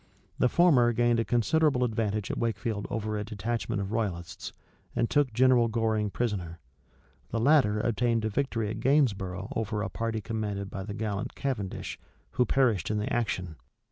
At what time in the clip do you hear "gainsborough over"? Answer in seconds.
8.79-9.83